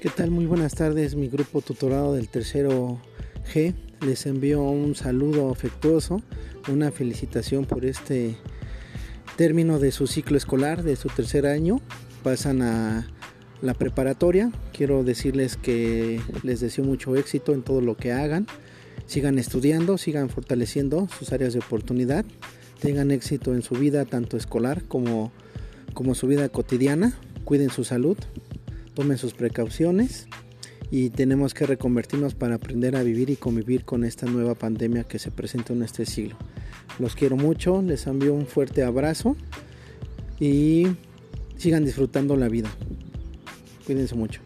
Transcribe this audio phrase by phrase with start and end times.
[0.00, 0.30] ¿Qué tal?
[0.30, 3.00] Muy buenas tardes, mi grupo tutorado del tercero
[3.54, 3.74] G.
[4.02, 6.22] Les envío un saludo afectuoso,
[6.68, 8.36] una felicitación por este
[9.36, 11.80] término de su ciclo escolar, de su tercer año.
[12.22, 13.08] Pasan a
[13.62, 14.52] la preparatoria.
[14.74, 18.46] Quiero decirles que les deseo mucho éxito en todo lo que hagan.
[19.06, 22.26] Sigan estudiando, sigan fortaleciendo sus áreas de oportunidad.
[22.80, 25.32] Tengan éxito en su vida, tanto escolar como,
[25.94, 27.18] como su vida cotidiana.
[27.44, 28.18] Cuiden su salud,
[28.96, 30.26] tomen sus precauciones
[30.90, 35.18] y tenemos que reconvertirnos para aprender a vivir y convivir con esta nueva pandemia que
[35.18, 36.36] se presenta en este siglo.
[36.98, 39.36] Los quiero mucho, les envío un fuerte abrazo
[40.40, 40.86] y
[41.58, 42.70] sigan disfrutando la vida.
[43.84, 44.40] Cuídense mucho.